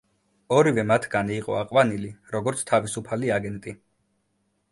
ორივე 0.59 0.85
მათგანი 0.91 1.35
იყო 1.41 1.57
აყვანილი, 1.59 2.09
როგორც 2.37 2.65
თავისუფალი 2.71 3.31
აგენტი. 3.37 3.75